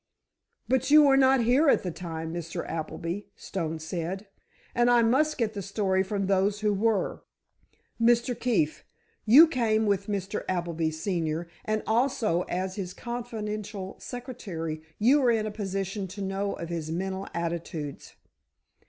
[0.67, 2.67] "But you were not here at the time, Mr.
[2.67, 4.25] Appleby," Stone said,
[4.73, 7.21] "and I must get the story from those who were.
[8.01, 8.33] Mr.
[8.33, 8.83] Keefe,
[9.27, 10.43] you came with Mr.
[10.49, 16.53] Appleby, senior, and, also, as his confidential secretary you are in a position to know
[16.53, 18.15] of his mental attitudes.